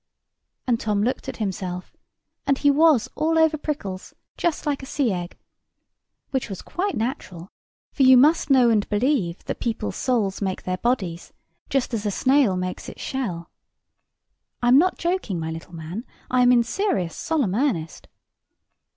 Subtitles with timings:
[0.65, 1.95] And Tom looked at himself:
[2.47, 5.37] and he was all over prickles, just like a sea egg.
[6.31, 7.49] Which was quite natural;
[7.91, 11.33] for you must know and believe that people's souls make their bodies
[11.69, 13.51] just as a snail makes its shell
[14.59, 18.07] (I am not joking, my little man; I am in serious, solemn earnest).